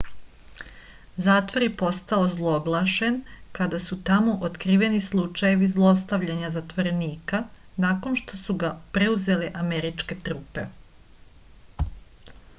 zatvor 1.23 1.63
je 1.63 1.73
postao 1.81 2.21
ozloglašen 2.27 3.17
kada 3.59 3.81
su 3.83 3.97
tamo 4.09 4.37
otkriveni 4.47 5.01
slučejevi 5.09 5.69
zlostavljanja 5.75 6.49
zatvorenika 6.55 7.43
nakon 7.87 8.17
što 8.23 8.41
su 8.45 8.55
ga 8.65 8.71
preuzele 8.99 9.51
američke 9.65 10.17
trupe 10.29 10.65